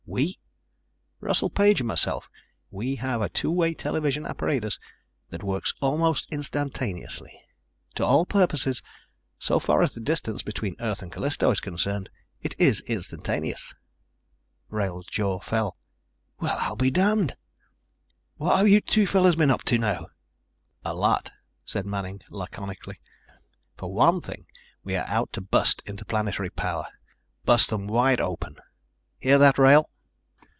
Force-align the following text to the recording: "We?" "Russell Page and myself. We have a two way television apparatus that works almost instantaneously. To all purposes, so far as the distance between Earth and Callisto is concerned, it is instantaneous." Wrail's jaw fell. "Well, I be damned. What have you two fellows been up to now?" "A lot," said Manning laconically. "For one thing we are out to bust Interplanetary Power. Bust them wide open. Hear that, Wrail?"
"We?" 0.07 0.39
"Russell 1.21 1.49
Page 1.49 1.79
and 1.79 1.87
myself. 1.87 2.29
We 2.69 2.95
have 2.95 3.21
a 3.21 3.29
two 3.29 3.49
way 3.51 3.73
television 3.73 4.25
apparatus 4.25 4.77
that 5.29 5.41
works 5.41 5.73
almost 5.79 6.27
instantaneously. 6.31 7.39
To 7.95 8.03
all 8.03 8.25
purposes, 8.25 8.81
so 9.39 9.57
far 9.57 9.81
as 9.81 9.93
the 9.93 10.01
distance 10.01 10.41
between 10.41 10.75
Earth 10.81 11.01
and 11.01 11.13
Callisto 11.13 11.49
is 11.51 11.61
concerned, 11.61 12.09
it 12.41 12.59
is 12.59 12.81
instantaneous." 12.87 13.73
Wrail's 14.69 15.05
jaw 15.05 15.39
fell. 15.39 15.77
"Well, 16.41 16.57
I 16.59 16.75
be 16.75 16.91
damned. 16.91 17.37
What 18.35 18.57
have 18.57 18.67
you 18.67 18.81
two 18.81 19.07
fellows 19.07 19.37
been 19.37 19.51
up 19.51 19.63
to 19.65 19.77
now?" 19.77 20.07
"A 20.83 20.93
lot," 20.93 21.31
said 21.63 21.85
Manning 21.85 22.19
laconically. 22.29 22.99
"For 23.77 23.93
one 23.93 24.19
thing 24.19 24.45
we 24.83 24.97
are 24.97 25.07
out 25.07 25.31
to 25.33 25.41
bust 25.41 25.81
Interplanetary 25.85 26.49
Power. 26.49 26.87
Bust 27.45 27.69
them 27.69 27.87
wide 27.87 28.19
open. 28.19 28.57
Hear 29.19 29.37
that, 29.37 29.57
Wrail?" 29.57 29.87